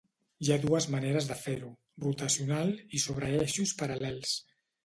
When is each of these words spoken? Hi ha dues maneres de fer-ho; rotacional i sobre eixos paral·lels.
Hi 0.45 0.47
ha 0.53 0.55
dues 0.63 0.87
maneres 0.95 1.27
de 1.33 1.37
fer-ho; 1.41 1.69
rotacional 2.05 2.75
i 3.01 3.05
sobre 3.07 3.33
eixos 3.45 3.79
paral·lels. 3.83 4.37